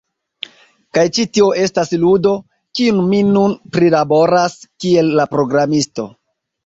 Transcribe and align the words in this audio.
Kaj 0.97 1.03
ĉi 1.17 1.25
tio 1.37 1.49
estas 1.65 1.93
ludo, 2.03 2.33
kiun 2.79 3.03
mi 3.11 3.19
nun 3.35 3.53
prilaboras 3.77 4.57
kiel 4.85 5.13
la 5.21 5.27
programisto. 5.35 6.09